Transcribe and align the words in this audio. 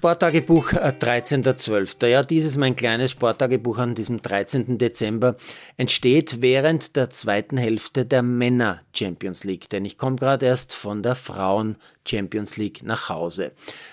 Sporttagebuch 0.00 0.72
13.12. 0.72 2.02
Äh, 2.02 2.12
ja, 2.12 2.22
dieses 2.22 2.56
mein 2.56 2.74
kleines 2.74 3.10
Sporttagebuch 3.10 3.76
an 3.76 3.94
diesem 3.94 4.22
13. 4.22 4.78
Dezember 4.78 5.36
entsteht 5.76 6.40
während 6.40 6.96
der 6.96 7.10
zweiten 7.10 7.58
Hälfte 7.58 8.06
der 8.06 8.22
Männer 8.22 8.80
Champions 8.94 9.44
League, 9.44 9.68
denn 9.68 9.84
ich 9.84 9.98
komme 9.98 10.16
gerade 10.16 10.46
erst 10.46 10.72
von 10.72 11.02
der 11.02 11.16
Frauen 11.16 11.76
Champions 12.08 12.56
League 12.56 12.82
nach 12.82 13.10
Hause. 13.10 13.52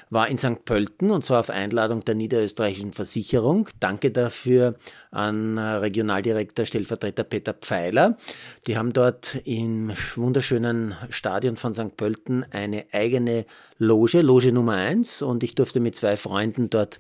War 0.10 0.30
in 0.30 0.38
St. 0.38 0.64
Pölten 0.64 1.12
und 1.12 1.26
zwar 1.26 1.42
auf 1.42 1.50
Einladung 1.50 2.06
der 2.06 2.16
niederösterreichischen 2.16 2.94
Versicherung. 2.94 3.68
Danke 3.82 4.12
dafür 4.12 4.76
an 5.12 5.58
äh, 5.58 5.62
Regionaldirektor 5.62 6.66
Stellvertreter 6.66 7.26
Peter 7.26 7.54
Pfeiler. 7.54 8.18
Die 8.66 8.78
haben 8.78 8.94
dort 8.94 9.36
im 9.44 9.92
wunderschönen 10.16 10.96
Stadion 11.10 11.58
von 11.58 11.74
St. 11.74 11.98
Pölten 11.98 12.46
eine 12.52 12.86
eigene 12.94 13.46
Loge, 13.78 14.22
Loge 14.22 14.54
Nummer 14.54 14.74
eins 14.74 15.22
und 15.22 15.44
ich 15.44 15.56
durfte 15.56 15.80
mit 15.80 15.97
zwei 15.98 16.18
Freunden 16.18 16.70
dort 16.70 17.00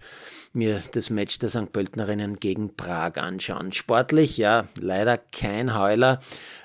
mir 0.53 0.81
das 0.91 1.09
Match 1.09 1.39
der 1.39 1.49
St. 1.49 1.71
Pöltenerinnen 1.71 2.39
gegen 2.39 2.75
Prag 2.75 3.17
anschauen. 3.17 3.71
Sportlich, 3.71 4.37
ja, 4.37 4.67
leider 4.79 5.17
kein 5.17 5.77
Heuler. 5.77 6.19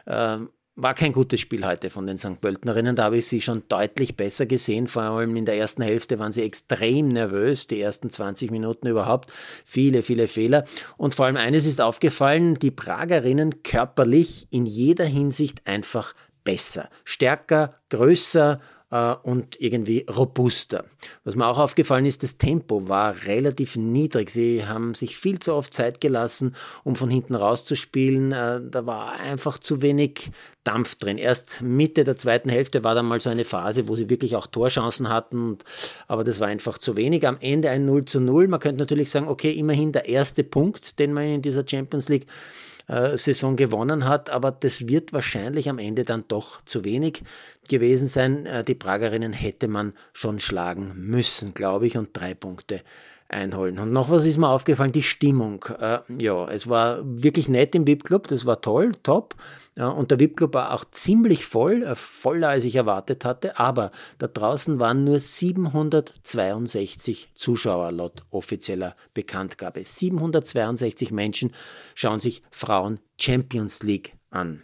Ähm, 0.06 0.50
war 0.74 0.94
kein 0.94 1.12
gutes 1.12 1.38
Spiel 1.40 1.66
heute 1.66 1.90
von 1.90 2.06
den 2.06 2.16
St. 2.16 2.40
Pöltenerinnen. 2.40 2.96
Da 2.96 3.04
habe 3.04 3.18
ich 3.18 3.28
sie 3.28 3.42
schon 3.42 3.62
deutlich 3.68 4.16
besser 4.16 4.46
gesehen. 4.46 4.88
Vor 4.88 5.02
allem 5.02 5.36
in 5.36 5.44
der 5.44 5.58
ersten 5.58 5.82
Hälfte 5.82 6.18
waren 6.18 6.32
sie 6.32 6.42
extrem 6.42 7.08
nervös. 7.08 7.66
Die 7.66 7.80
ersten 7.80 8.08
20 8.08 8.50
Minuten 8.50 8.86
überhaupt. 8.86 9.30
Viele, 9.66 10.02
viele 10.02 10.28
Fehler. 10.28 10.64
Und 10.96 11.14
vor 11.14 11.26
allem 11.26 11.36
eines 11.36 11.66
ist 11.66 11.82
aufgefallen, 11.82 12.58
die 12.58 12.70
Pragerinnen 12.70 13.62
körperlich 13.62 14.46
in 14.50 14.64
jeder 14.64 15.04
Hinsicht 15.04 15.66
einfach 15.66 16.14
besser. 16.42 16.88
Stärker, 17.04 17.74
größer 17.90 18.58
äh, 18.92 19.14
und 19.22 19.60
irgendwie 19.60 20.06
robuster. 20.08 20.84
Was 21.24 21.34
mir 21.34 21.48
auch 21.48 21.58
aufgefallen 21.58 22.04
ist, 22.04 22.22
das 22.22 22.38
Tempo 22.38 22.88
war 22.88 23.24
relativ 23.24 23.76
niedrig. 23.76 24.30
Sie 24.30 24.64
haben 24.64 24.94
sich 24.94 25.16
viel 25.16 25.40
zu 25.40 25.54
oft 25.54 25.74
Zeit 25.74 26.00
gelassen, 26.00 26.54
um 26.84 26.94
von 26.94 27.10
hinten 27.10 27.34
rauszuspielen. 27.34 28.30
Äh, 28.30 28.60
da 28.70 28.86
war 28.86 29.12
einfach 29.12 29.58
zu 29.58 29.82
wenig 29.82 30.30
Dampf 30.62 30.94
drin. 30.94 31.18
Erst 31.18 31.62
Mitte 31.62 32.04
der 32.04 32.14
zweiten 32.14 32.48
Hälfte 32.48 32.84
war 32.84 32.94
dann 32.94 33.06
mal 33.06 33.20
so 33.20 33.30
eine 33.30 33.44
Phase, 33.44 33.88
wo 33.88 33.96
sie 33.96 34.08
wirklich 34.08 34.36
auch 34.36 34.46
Torchancen 34.46 35.08
hatten, 35.08 35.58
aber 36.06 36.22
das 36.22 36.38
war 36.38 36.46
einfach 36.46 36.78
zu 36.78 36.96
wenig. 36.96 37.26
Am 37.26 37.38
Ende 37.40 37.70
ein 37.70 37.84
0 37.84 38.04
zu 38.04 38.20
0. 38.20 38.46
Man 38.46 38.60
könnte 38.60 38.80
natürlich 38.80 39.10
sagen, 39.10 39.26
okay, 39.26 39.50
immerhin 39.50 39.90
der 39.90 40.08
erste 40.08 40.44
Punkt, 40.44 41.00
den 41.00 41.12
man 41.12 41.24
in 41.24 41.42
dieser 41.42 41.66
Champions 41.66 42.08
League 42.08 42.26
äh, 42.88 43.16
Saison 43.16 43.56
gewonnen 43.56 44.06
hat, 44.06 44.30
aber 44.30 44.50
das 44.50 44.88
wird 44.88 45.12
wahrscheinlich 45.12 45.68
am 45.68 45.78
Ende 45.78 46.04
dann 46.04 46.24
doch 46.28 46.62
zu 46.64 46.84
wenig 46.84 47.22
gewesen 47.68 48.08
sein. 48.08 48.46
Äh, 48.46 48.64
die 48.64 48.74
Pragerinnen 48.74 49.32
hätte 49.32 49.68
man 49.68 49.94
schon 50.12 50.40
schlagen 50.40 50.92
müssen, 50.96 51.54
glaube 51.54 51.86
ich, 51.86 51.96
und 51.96 52.10
drei 52.12 52.34
Punkte 52.34 52.82
einholen. 53.32 53.78
Und 53.78 53.92
noch 53.92 54.10
was 54.10 54.26
ist 54.26 54.38
mir 54.38 54.48
aufgefallen, 54.48 54.92
die 54.92 55.02
Stimmung. 55.02 55.64
Äh, 55.80 55.98
ja, 56.20 56.48
es 56.48 56.68
war 56.68 57.00
wirklich 57.04 57.48
nett 57.48 57.74
im 57.74 57.86
VIP-Club, 57.86 58.28
das 58.28 58.46
war 58.46 58.60
toll, 58.60 58.92
top. 59.02 59.34
Ja, 59.76 59.88
und 59.88 60.10
der 60.10 60.20
VIP-Club 60.20 60.54
war 60.54 60.74
auch 60.74 60.84
ziemlich 60.90 61.46
voll, 61.46 61.82
äh, 61.82 61.94
voller 61.94 62.50
als 62.50 62.64
ich 62.64 62.74
erwartet 62.74 63.24
hatte, 63.24 63.58
aber 63.58 63.90
da 64.18 64.26
draußen 64.26 64.80
waren 64.80 65.04
nur 65.04 65.18
762 65.18 67.30
Zuschauer 67.34 67.92
laut 67.92 68.24
offizieller 68.30 68.94
Bekanntgabe. 69.14 69.84
762 69.84 71.10
Menschen 71.10 71.52
schauen 71.94 72.20
sich 72.20 72.42
Frauen 72.50 73.00
Champions 73.18 73.82
League 73.82 74.14
an. 74.30 74.62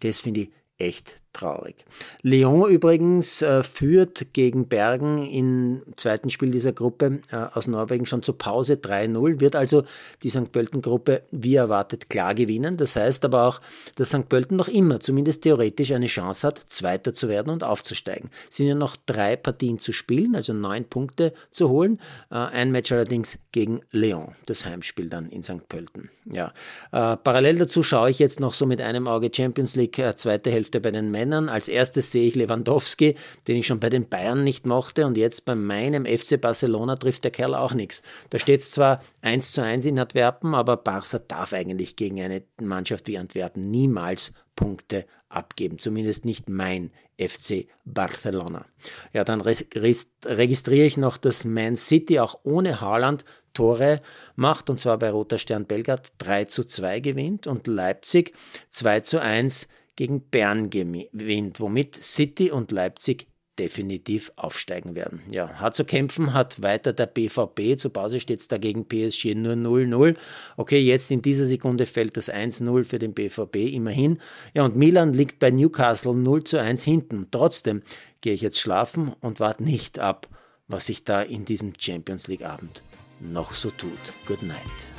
Das 0.00 0.20
finde 0.20 0.40
ich 0.40 0.50
echt 0.76 1.22
traurig. 1.32 1.84
Lyon 2.22 2.68
übrigens 2.70 3.42
äh, 3.42 3.62
führt 3.62 4.32
gegen 4.32 4.68
Bergen 4.68 5.18
im 5.18 5.82
zweiten 5.96 6.30
Spiel 6.30 6.50
dieser 6.50 6.72
Gruppe 6.72 7.20
äh, 7.30 7.36
aus 7.36 7.68
Norwegen 7.68 8.06
schon 8.06 8.22
zur 8.22 8.36
Pause 8.36 8.74
3-0, 8.74 9.40
wird 9.40 9.54
also 9.54 9.84
die 10.22 10.30
St. 10.30 10.50
Pölten-Gruppe 10.50 11.22
wie 11.30 11.54
erwartet 11.54 12.10
klar 12.10 12.34
gewinnen. 12.34 12.76
Das 12.76 12.96
heißt 12.96 13.24
aber 13.24 13.46
auch, 13.46 13.60
dass 13.96 14.08
St. 14.08 14.28
Pölten 14.28 14.56
noch 14.56 14.68
immer, 14.68 15.00
zumindest 15.00 15.42
theoretisch, 15.42 15.92
eine 15.92 16.06
Chance 16.06 16.46
hat, 16.46 16.58
Zweiter 16.66 17.14
zu 17.14 17.28
werden 17.28 17.50
und 17.50 17.62
aufzusteigen. 17.62 18.30
Es 18.50 18.56
sind 18.56 18.66
ja 18.66 18.74
noch 18.74 18.96
drei 19.06 19.36
Partien 19.36 19.78
zu 19.78 19.92
spielen, 19.92 20.34
also 20.34 20.52
neun 20.52 20.84
Punkte 20.84 21.32
zu 21.50 21.68
holen. 21.68 22.00
Äh, 22.30 22.36
ein 22.36 22.72
Match 22.72 22.90
allerdings 22.90 23.38
gegen 23.52 23.80
Lyon, 23.90 24.34
das 24.46 24.64
Heimspiel 24.64 25.08
dann 25.08 25.28
in 25.28 25.42
St. 25.42 25.68
Pölten. 25.68 26.10
Ja. 26.30 26.52
Äh, 26.92 27.16
parallel 27.16 27.58
dazu 27.58 27.82
schaue 27.82 28.10
ich 28.10 28.18
jetzt 28.18 28.40
noch 28.40 28.54
so 28.54 28.66
mit 28.66 28.80
einem 28.80 29.06
Auge 29.06 29.30
Champions 29.34 29.76
League, 29.76 29.98
äh, 29.98 30.16
zweite 30.16 30.50
Hälfte 30.50 30.80
bei 30.80 30.90
den 30.90 31.10
Männern 31.10 31.27
Männern. 31.28 31.48
Als 31.48 31.68
erstes 31.68 32.10
sehe 32.10 32.26
ich 32.26 32.34
Lewandowski, 32.34 33.14
den 33.46 33.56
ich 33.56 33.66
schon 33.66 33.80
bei 33.80 33.90
den 33.90 34.08
Bayern 34.08 34.44
nicht 34.44 34.66
mochte 34.66 35.06
und 35.06 35.16
jetzt 35.16 35.44
bei 35.44 35.54
meinem 35.54 36.06
FC 36.06 36.40
Barcelona 36.40 36.96
trifft 36.96 37.24
der 37.24 37.30
Kerl 37.30 37.54
auch 37.54 37.74
nichts. 37.74 38.02
Da 38.30 38.38
steht 38.38 38.60
es 38.60 38.70
zwar 38.70 39.02
1 39.20 39.52
zu 39.52 39.62
1 39.62 39.84
in 39.84 39.98
Antwerpen, 39.98 40.54
aber 40.54 40.76
Barca 40.78 41.18
darf 41.18 41.52
eigentlich 41.52 41.96
gegen 41.96 42.20
eine 42.20 42.42
Mannschaft 42.60 43.06
wie 43.08 43.18
Antwerpen 43.18 43.60
niemals 43.62 44.32
Punkte 44.56 45.04
abgeben. 45.28 45.78
Zumindest 45.78 46.24
nicht 46.24 46.48
mein 46.48 46.90
FC 47.18 47.66
Barcelona. 47.84 48.64
Ja, 49.12 49.24
dann 49.24 49.42
registriere 49.42 50.86
ich 50.86 50.96
noch, 50.96 51.18
dass 51.18 51.44
Man 51.44 51.76
City 51.76 52.20
auch 52.20 52.40
ohne 52.44 52.80
Haaland 52.80 53.24
Tore 53.52 54.00
macht, 54.36 54.70
und 54.70 54.78
zwar 54.78 54.98
bei 54.98 55.10
Roter 55.10 55.38
Stern 55.38 55.66
Belgrad 55.66 56.12
3 56.18 56.44
zu 56.44 56.64
2 56.64 57.00
gewinnt 57.00 57.46
und 57.46 57.66
Leipzig 57.66 58.34
2 58.70 59.00
zu 59.00 59.20
1 59.20 59.68
gegen 59.98 60.20
Bern 60.20 60.70
gewinnt, 60.70 61.58
womit 61.58 61.96
City 61.96 62.52
und 62.52 62.70
Leipzig 62.70 63.26
definitiv 63.58 64.30
aufsteigen 64.36 64.94
werden. 64.94 65.22
Ja, 65.28 65.54
hart 65.54 65.74
zu 65.74 65.84
kämpfen 65.84 66.34
hat 66.34 66.62
weiter 66.62 66.92
der 66.92 67.06
BVB. 67.06 67.76
Zur 67.76 67.92
Pause 67.92 68.20
steht 68.20 68.38
es 68.38 68.46
dagegen 68.46 68.86
PSG 68.86 69.34
nur 69.34 69.54
0-0. 69.54 70.16
Okay, 70.56 70.78
jetzt 70.78 71.10
in 71.10 71.20
dieser 71.20 71.46
Sekunde 71.46 71.84
fällt 71.84 72.16
das 72.16 72.32
1-0 72.32 72.84
für 72.84 73.00
den 73.00 73.12
BVB 73.12 73.56
immerhin. 73.72 74.20
Ja, 74.54 74.64
und 74.64 74.76
Milan 74.76 75.14
liegt 75.14 75.40
bei 75.40 75.50
Newcastle 75.50 76.14
0 76.14 76.44
zu 76.44 76.60
1 76.60 76.84
hinten. 76.84 77.26
Trotzdem 77.32 77.82
gehe 78.20 78.34
ich 78.34 78.40
jetzt 78.40 78.60
schlafen 78.60 79.12
und 79.18 79.40
warte 79.40 79.64
nicht 79.64 79.98
ab, 79.98 80.28
was 80.68 80.86
sich 80.86 81.02
da 81.02 81.22
in 81.22 81.44
diesem 81.44 81.72
Champions 81.76 82.28
League 82.28 82.44
Abend 82.44 82.84
noch 83.18 83.50
so 83.50 83.70
tut. 83.70 84.12
Good 84.28 84.42
night. 84.44 84.97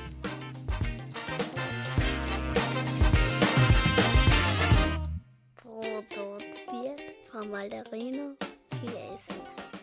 von 7.40 7.52
Malderino. 7.52 8.36
Hier 8.82 9.16
ist 9.16 9.30
es. 9.30 9.79